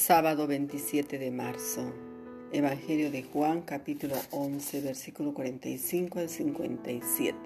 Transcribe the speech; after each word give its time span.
Sábado 0.00 0.46
27 0.46 1.18
de 1.18 1.30
marzo. 1.30 1.92
Evangelio 2.52 3.10
de 3.10 3.22
Juan 3.22 3.60
capítulo 3.60 4.14
11 4.30 4.80
versículo 4.80 5.34
45 5.34 6.20
al 6.20 6.30
57. 6.30 7.36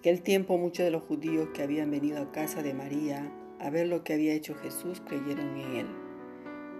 Aquel 0.00 0.20
tiempo 0.22 0.58
muchos 0.58 0.84
de 0.84 0.90
los 0.90 1.04
judíos 1.04 1.50
que 1.54 1.62
habían 1.62 1.92
venido 1.92 2.20
a 2.20 2.32
casa 2.32 2.64
de 2.64 2.74
María 2.74 3.30
a 3.60 3.70
ver 3.70 3.86
lo 3.86 4.02
que 4.02 4.14
había 4.14 4.34
hecho 4.34 4.56
Jesús 4.56 5.00
creyeron 5.06 5.56
en 5.56 5.76
él. 5.76 5.86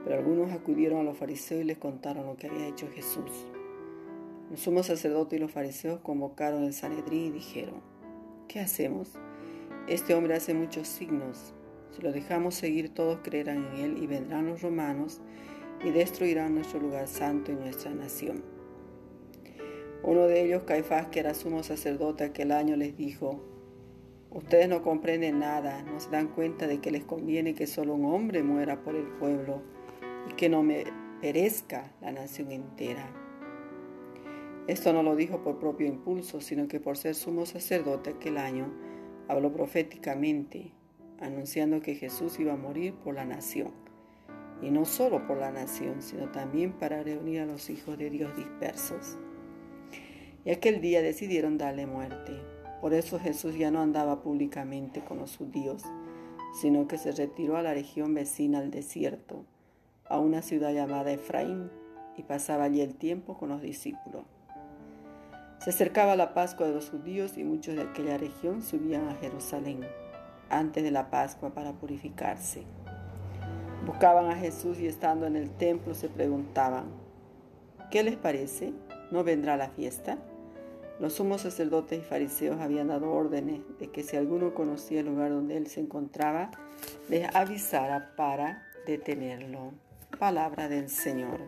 Pero 0.02 0.16
algunos 0.16 0.50
acudieron 0.50 0.98
a 0.98 1.04
los 1.04 1.16
fariseos 1.16 1.61
y 1.61 1.64
les 1.64 1.79
contaron 1.79 2.26
lo 2.26 2.36
que 2.36 2.48
había 2.48 2.66
hecho 2.66 2.88
Jesús. 2.92 3.46
Los 4.50 4.58
sumos 4.58 4.86
sacerdotes 4.86 5.38
y 5.38 5.40
los 5.40 5.52
fariseos 5.52 6.00
convocaron 6.00 6.64
el 6.64 6.72
Sanedrín 6.72 7.26
y 7.26 7.30
dijeron, 7.30 7.80
¿qué 8.48 8.58
hacemos? 8.58 9.12
Este 9.86 10.14
hombre 10.14 10.34
hace 10.34 10.52
muchos 10.52 10.88
signos 10.88 11.54
si 11.94 12.03
lo 12.03 12.12
dejamos 12.12 12.54
seguir, 12.54 12.93
todos 12.93 13.21
creerán 13.22 13.68
en 13.72 13.84
Él 13.84 14.03
y 14.03 14.07
vendrán 14.07 14.46
los 14.46 14.62
romanos 14.62 15.21
y 15.84 15.90
destruirán 15.90 16.54
nuestro 16.54 16.80
lugar 16.80 17.07
santo 17.07 17.53
y 17.53 17.54
nuestra 17.54 17.93
nación. 17.93 18.43
Uno 20.03 20.26
de 20.26 20.44
ellos, 20.44 20.64
Caifás, 20.64 21.07
que 21.07 21.20
era 21.20 21.34
sumo 21.34 21.62
sacerdote 21.62 22.25
aquel 22.25 22.53
año, 22.53 22.76
les 22.76 22.96
dijo, 22.96 23.43
Ustedes 24.30 24.68
no 24.68 24.82
comprenden 24.82 25.39
nada, 25.39 25.82
no 25.82 26.00
se 26.00 26.11
dan 26.11 26.26
cuenta 26.26 26.67
de 26.67 26.80
que 26.80 26.90
les 26.90 27.04
conviene 27.04 27.54
que 27.54 27.68
solo 27.68 27.95
un 27.95 28.06
hombre 28.06 28.42
muera 28.42 28.82
por 28.82 28.96
el 28.96 29.06
pueblo 29.06 29.62
y 30.29 30.34
que 30.34 30.48
no 30.48 30.64
me 30.64 30.84
perezca 31.20 31.92
la 32.00 32.11
nación 32.11 32.50
entera. 32.50 33.08
Esto 34.67 34.92
no 34.92 35.05
lo 35.05 35.14
dijo 35.14 35.45
por 35.45 35.61
propio 35.61 35.86
impulso, 35.86 36.41
sino 36.41 36.67
que 36.67 36.81
por 36.81 36.97
ser 36.97 37.14
sumo 37.14 37.47
sacerdote 37.47 38.11
aquel 38.11 38.39
año, 38.39 38.72
habló 39.28 39.53
proféticamente 39.53 40.72
anunciando 41.20 41.81
que 41.81 41.95
Jesús 41.95 42.39
iba 42.39 42.55
a 42.55 42.56
morir 42.56 42.95
por 42.95 43.14
la 43.14 43.25
nación. 43.25 43.73
Y 44.62 44.70
no 44.70 44.84
solo 44.84 45.27
por 45.27 45.39
la 45.39 45.51
nación, 45.51 46.01
sino 46.01 46.31
también 46.31 46.73
para 46.73 47.03
reunir 47.03 47.41
a 47.41 47.47
los 47.47 47.71
hijos 47.71 47.98
de 47.98 48.11
Dios 48.11 48.34
dispersos. 48.37 49.19
Y 50.45 50.51
aquel 50.51 50.81
día 50.81 51.03
decidieron 51.03 51.59
darle 51.59 51.87
muerte. 51.87 52.33
Por 52.81 52.95
eso 52.95 53.19
Jesús 53.19 53.56
ya 53.56 53.71
no 53.71 53.81
andaba 53.81 54.23
públicamente 54.23 55.03
con 55.03 55.19
los 55.19 55.37
judíos, 55.37 55.83
sino 56.61 56.87
que 56.87 56.98
se 56.98 57.12
retiró 57.12 57.56
a 57.56 57.62
la 57.62 57.75
región 57.75 58.15
vecina 58.15 58.59
al 58.59 58.71
desierto, 58.71 59.45
a 60.09 60.19
una 60.19 60.43
ciudad 60.43 60.73
llamada 60.73 61.12
Efraín, 61.12 61.71
y 62.17 62.23
pasaba 62.23 62.65
allí 62.65 62.81
el 62.81 62.95
tiempo 62.95 63.37
con 63.37 63.49
los 63.49 63.61
discípulos. 63.61 64.25
Se 65.59 65.71
acercaba 65.71 66.15
la 66.15 66.34
Pascua 66.34 66.67
de 66.67 66.75
los 66.75 66.91
judíos 66.91 67.39
y 67.39 67.45
muchos 67.45 67.75
de 67.75 67.83
aquella 67.83 68.19
región 68.19 68.62
subían 68.62 69.09
a 69.09 69.15
Jerusalén 69.17 69.81
antes 70.58 70.83
de 70.83 70.91
la 70.91 71.10
Pascua 71.10 71.50
para 71.50 71.72
purificarse. 71.72 72.62
Buscaban 73.86 74.30
a 74.30 74.36
Jesús 74.36 74.78
y 74.80 74.86
estando 74.86 75.27
en 75.27 75.36
el 75.36 75.50
templo 75.50 75.94
se 75.94 76.08
preguntaban, 76.08 76.86
¿qué 77.91 78.02
les 78.02 78.16
parece? 78.16 78.72
¿No 79.10 79.25
vendrá 79.25 79.56
la 79.56 79.69
fiesta? 79.69 80.19
Los 81.00 81.14
sumos 81.14 81.42
sacerdotes 81.42 81.98
y 81.98 82.02
fariseos 82.02 82.60
habían 82.60 82.88
dado 82.88 83.10
órdenes 83.10 83.60
de 83.78 83.91
que 83.91 84.02
si 84.02 84.16
alguno 84.16 84.55
conocía 84.55 85.00
el 85.00 85.06
lugar 85.06 85.30
donde 85.30 85.56
él 85.56 85.66
se 85.66 85.80
encontraba, 85.80 86.50
les 87.08 87.34
avisara 87.34 88.14
para 88.16 88.62
detenerlo. 88.86 89.72
Palabra 90.19 90.69
del 90.69 90.88
Señor. 90.88 91.41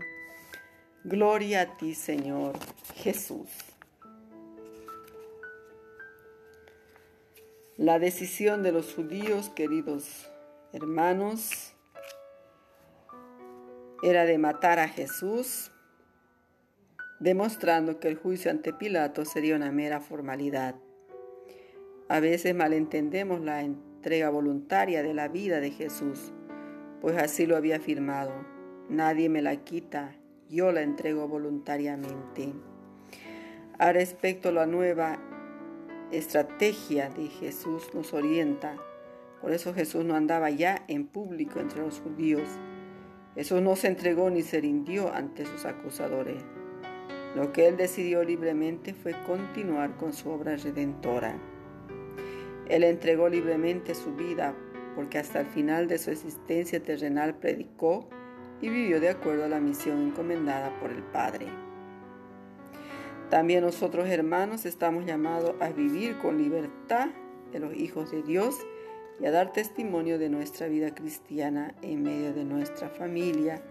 Gloria 1.04 1.60
a 1.62 1.77
ti, 1.77 1.94
Señor 1.94 2.54
Jesús. 2.96 3.48
La 7.78 7.98
decisión 7.98 8.62
de 8.62 8.72
los 8.72 8.94
judíos, 8.94 9.50
queridos 9.50 10.32
hermanos, 10.72 11.74
era 14.02 14.24
de 14.24 14.38
matar 14.38 14.78
a 14.78 14.88
Jesús, 14.88 15.72
demostrando 17.20 18.01
que 18.01 18.08
el 18.08 18.17
juicio 18.17 18.51
ante 18.51 18.73
Pilato 18.73 19.27
sería 19.27 19.56
una 19.56 19.73
mera 19.73 20.01
formalidad. 20.01 20.77
A 22.08 22.18
veces 22.18 22.55
malentendemos 22.55 23.42
la 23.42 23.61
entrega 23.61 24.30
voluntaria 24.30 25.02
de 25.02 25.12
la 25.12 25.28
vida 25.28 25.61
de 25.61 25.70
Jesús, 25.70 26.33
pues 27.02 27.18
así 27.18 27.45
lo 27.45 27.58
había 27.58 27.77
afirmado. 27.77 28.33
Nadie 28.89 29.28
me 29.28 29.42
la 29.42 29.55
quita, 29.64 30.17
yo 30.48 30.72
la 30.72 30.80
entrego 30.80 31.28
voluntariamente. 31.28 32.55
A 33.78 33.92
respecto 33.92 34.48
a 34.48 34.52
la 34.52 34.64
nueva 34.64 35.36
estrategia 36.18 37.10
de 37.10 37.28
Jesús 37.28 37.90
nos 37.94 38.12
orienta. 38.12 38.77
Por 39.40 39.52
eso 39.52 39.74
Jesús 39.74 40.04
no 40.04 40.14
andaba 40.14 40.50
ya 40.50 40.84
en 40.88 41.06
público 41.06 41.60
entre 41.60 41.80
los 41.80 42.00
judíos. 42.00 42.48
Jesús 43.34 43.60
no 43.62 43.77
se 43.77 43.88
entregó 43.88 44.30
ni 44.30 44.42
se 44.42 44.60
rindió 44.60 45.12
ante 45.12 45.44
sus 45.44 45.64
acusadores. 45.64 46.42
Lo 47.34 47.52
que 47.52 47.68
él 47.68 47.77
decidió 47.77 48.24
libremente 48.24 48.94
fue 48.94 49.14
continuar 49.27 49.96
con 49.98 50.14
su 50.14 50.30
obra 50.30 50.56
redentora. 50.56 51.38
Él 52.68 52.83
entregó 52.83 53.28
libremente 53.28 53.94
su 53.94 54.14
vida 54.14 54.54
porque 54.94 55.18
hasta 55.18 55.40
el 55.40 55.46
final 55.46 55.86
de 55.86 55.98
su 55.98 56.10
existencia 56.10 56.83
terrenal 56.83 57.36
predicó 57.36 58.08
y 58.62 58.70
vivió 58.70 59.00
de 59.00 59.10
acuerdo 59.10 59.44
a 59.44 59.48
la 59.48 59.60
misión 59.60 60.08
encomendada 60.08 60.78
por 60.80 60.90
el 60.90 61.02
Padre. 61.02 61.46
También 63.31 63.64
nosotros 63.64 64.09
hermanos 64.09 64.67
estamos 64.67 65.05
llamados 65.05 65.55
a 65.61 65.70
vivir 65.70 66.19
con 66.19 66.39
libertad 66.39 67.09
de 67.51 67.59
los 67.59 67.75
hijos 67.75 68.13
de 68.13 68.23
Dios 68.23 68.57
y 69.19 69.27
a 69.27 69.33
dar 69.33 69.53
testimonio 69.53 70.19
de 70.19 70.29
nuestra 70.29 70.69
vida 70.69 70.95
cristiana 70.95 71.75
en 71.83 72.03
medio 72.03 72.33
de 72.33 72.45
nuestra 72.45 72.89
familia 72.89 73.63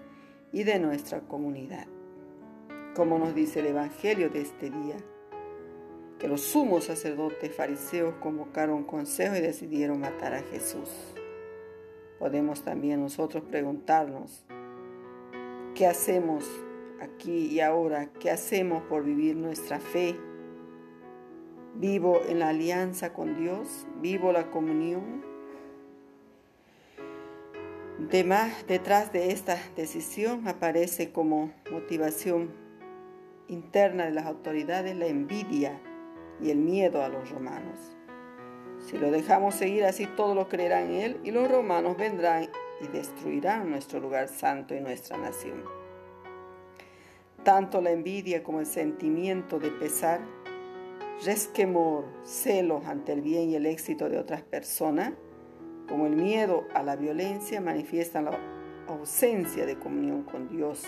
y 0.51 0.63
de 0.63 0.79
nuestra 0.79 1.21
comunidad. 1.21 1.87
Como 2.95 3.17
nos 3.17 3.33
dice 3.33 3.61
el 3.61 3.67
Evangelio 3.67 4.29
de 4.29 4.41
este 4.41 4.69
día, 4.69 4.97
que 6.19 6.27
los 6.27 6.41
sumos 6.41 6.85
sacerdotes 6.85 7.53
fariseos 7.55 8.15
convocaron 8.15 8.83
consejo 8.83 9.35
y 9.35 9.41
decidieron 9.41 9.99
matar 9.99 10.33
a 10.33 10.41
Jesús. 10.41 10.89
Podemos 12.19 12.63
también 12.63 13.01
nosotros 13.01 13.43
preguntarnos, 13.43 14.45
¿qué 15.75 15.85
hacemos 15.85 16.45
aquí 17.01 17.47
y 17.47 17.59
ahora, 17.59 18.09
¿qué 18.19 18.29
hacemos 18.31 18.83
por 18.83 19.03
vivir 19.03 19.35
nuestra 19.35 19.79
fe? 19.79 20.17
¿Vivo 21.75 22.21
en 22.27 22.39
la 22.39 22.49
alianza 22.49 23.13
con 23.13 23.35
Dios? 23.37 23.85
¿Vivo 24.01 24.31
la 24.31 24.49
comunión? 24.49 25.23
detrás 28.67 29.11
de 29.11 29.31
esta 29.31 29.57
decisión 29.75 30.47
aparece 30.47 31.11
como 31.11 31.51
motivación 31.71 32.51
interna 33.47 34.05
de 34.05 34.11
las 34.11 34.25
autoridades 34.25 34.95
la 34.95 35.07
envidia 35.07 35.79
y 36.41 36.49
el 36.49 36.57
miedo 36.57 37.03
a 37.03 37.09
los 37.09 37.29
romanos. 37.29 37.95
Si 38.79 38.97
lo 38.97 39.11
dejamos 39.11 39.55
seguir 39.55 39.85
así, 39.85 40.05
todos 40.05 40.35
lo 40.35 40.47
creerán 40.47 40.91
en 40.91 41.01
él 41.01 41.19
y 41.23 41.31
los 41.31 41.49
romanos 41.49 41.97
vendrán 41.97 42.49
y 42.81 42.87
destruirán 42.87 43.69
nuestro 43.69 43.99
lugar 43.99 44.27
santo 44.27 44.75
y 44.75 44.81
nuestra 44.81 45.17
nación. 45.17 45.84
Tanto 47.45 47.79
la 47.79 47.91
envidia 47.91 48.41
como 48.41 48.59
el 48.59 48.65
sentimiento 48.65 49.59
de 49.59 49.69
pesar, 49.69 50.19
resquemor, 51.23 52.05
celos 52.23 52.83
ante 52.87 53.13
el 53.13 53.21
bien 53.21 53.51
y 53.51 53.55
el 53.55 53.67
éxito 53.67 54.09
de 54.09 54.17
otras 54.17 54.41
personas, 54.41 55.13
como 55.87 56.07
el 56.07 56.15
miedo 56.15 56.63
a 56.73 56.81
la 56.81 56.95
violencia, 56.95 57.61
manifiestan 57.61 58.25
la 58.25 58.39
ausencia 58.87 59.67
de 59.67 59.77
comunión 59.77 60.23
con 60.23 60.49
Dios 60.49 60.85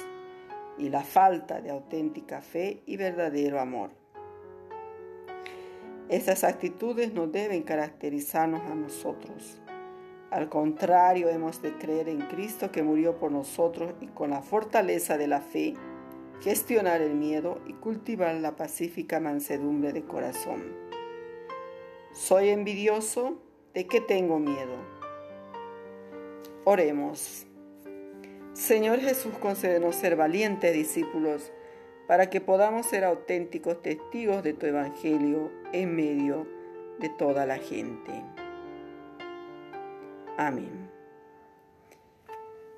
y 0.79 0.90
la 0.90 1.03
falta 1.03 1.62
de 1.62 1.69
auténtica 1.69 2.41
fe 2.41 2.81
y 2.88 2.97
verdadero 2.97 3.59
amor. 3.59 3.91
Estas 6.09 6.44
actitudes 6.44 7.13
no 7.13 7.28
deben 7.28 7.62
caracterizarnos 7.62 8.62
a 8.62 8.74
nosotros. 8.74 9.62
Al 10.31 10.50
contrario, 10.50 11.30
hemos 11.30 11.62
de 11.62 11.77
creer 11.77 12.10
en 12.10 12.21
Cristo 12.21 12.71
que 12.71 12.81
murió 12.81 13.19
por 13.19 13.31
nosotros 13.31 13.94
y 14.01 14.07
con 14.07 14.31
la 14.31 14.42
fortaleza 14.42 15.19
de 15.19 15.27
la 15.27 15.42
fe 15.42 15.75
gestionar 16.42 17.01
el 17.01 17.13
miedo 17.13 17.60
y 17.66 17.74
cultivar 17.74 18.36
la 18.36 18.56
pacífica 18.56 19.19
mansedumbre 19.19 19.94
de 19.94 20.04
corazón. 20.04 20.63
Soy 22.13 22.50
envidioso, 22.50 23.39
¿de 23.74 23.88
qué 23.88 24.01
tengo 24.01 24.39
miedo? 24.39 24.75
Oremos. 26.63 27.45
Señor 28.54 29.00
Jesús, 29.00 29.34
concédenos 29.39 29.95
ser 29.95 30.16
valientes 30.16 30.74
discípulos 30.74 31.51
para 32.07 32.30
que 32.30 32.42
podamos 32.42 32.86
ser 32.88 33.04
auténticos 33.04 33.81
testigos 33.81 34.42
de 34.44 34.54
tu 34.54 34.66
Evangelio 34.66 35.51
en 35.74 35.95
medio 35.95 36.48
de 37.00 37.10
toda 37.10 37.45
la 37.45 37.57
gente. 37.57 38.24
Amén. 40.38 40.89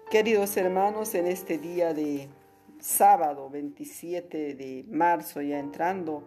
Queridos 0.10 0.58
hermanos, 0.58 1.14
en 1.14 1.28
este 1.28 1.58
día 1.60 1.94
de 1.94 2.28
sábado 2.80 3.50
27 3.50 4.56
de 4.56 4.86
marzo, 4.90 5.42
ya 5.42 5.60
entrando 5.60 6.24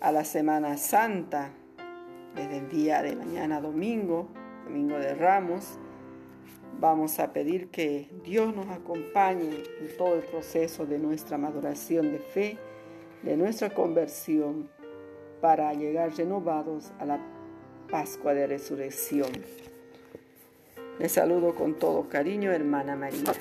a 0.00 0.12
la 0.12 0.24
Semana 0.24 0.76
Santa, 0.76 1.50
desde 2.34 2.58
el 2.58 2.68
día 2.68 3.02
de 3.02 3.16
mañana 3.16 3.60
domingo, 3.60 4.28
domingo 4.64 4.98
de 4.98 5.14
Ramos, 5.14 5.78
Vamos 6.80 7.20
a 7.20 7.32
pedir 7.32 7.68
que 7.68 8.08
Dios 8.24 8.54
nos 8.56 8.68
acompañe 8.68 9.62
en 9.80 9.96
todo 9.96 10.16
el 10.16 10.22
proceso 10.22 10.84
de 10.84 10.98
nuestra 10.98 11.38
maduración 11.38 12.10
de 12.10 12.18
fe, 12.18 12.58
de 13.22 13.36
nuestra 13.36 13.70
conversión, 13.70 14.68
para 15.40 15.72
llegar 15.74 16.12
renovados 16.16 16.90
a 16.98 17.04
la 17.04 17.20
Pascua 17.88 18.34
de 18.34 18.46
Resurrección. 18.46 19.30
Les 20.98 21.12
saludo 21.12 21.54
con 21.54 21.74
todo 21.74 22.08
cariño, 22.08 22.50
hermana 22.50 22.96
María. 22.96 23.32